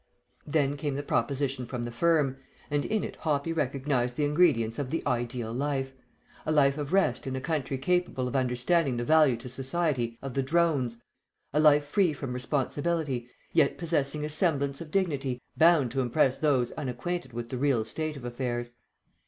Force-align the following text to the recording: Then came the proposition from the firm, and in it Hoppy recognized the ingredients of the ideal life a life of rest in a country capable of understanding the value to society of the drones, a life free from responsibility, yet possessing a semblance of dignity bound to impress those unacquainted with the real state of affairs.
Then 0.47 0.77
came 0.77 0.95
the 0.95 1.03
proposition 1.03 1.67
from 1.67 1.83
the 1.83 1.91
firm, 1.91 2.37
and 2.71 2.85
in 2.85 3.03
it 3.03 3.17
Hoppy 3.17 3.53
recognized 3.53 4.15
the 4.15 4.25
ingredients 4.25 4.79
of 4.79 4.89
the 4.89 5.03
ideal 5.05 5.53
life 5.53 5.93
a 6.43 6.51
life 6.51 6.79
of 6.79 6.91
rest 6.91 7.27
in 7.27 7.35
a 7.35 7.39
country 7.39 7.77
capable 7.77 8.27
of 8.27 8.35
understanding 8.35 8.97
the 8.97 9.03
value 9.05 9.37
to 9.37 9.47
society 9.47 10.17
of 10.19 10.33
the 10.33 10.41
drones, 10.41 10.97
a 11.53 11.59
life 11.59 11.85
free 11.85 12.13
from 12.13 12.33
responsibility, 12.33 13.29
yet 13.53 13.77
possessing 13.77 14.25
a 14.25 14.29
semblance 14.29 14.81
of 14.81 14.89
dignity 14.89 15.39
bound 15.55 15.91
to 15.91 16.01
impress 16.01 16.35
those 16.35 16.71
unacquainted 16.71 17.31
with 17.31 17.49
the 17.49 17.57
real 17.59 17.85
state 17.85 18.17
of 18.17 18.25
affairs. 18.25 18.73